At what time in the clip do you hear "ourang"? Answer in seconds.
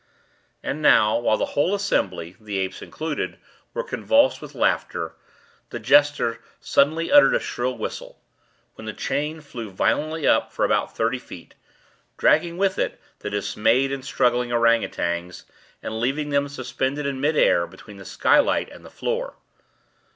14.51-14.83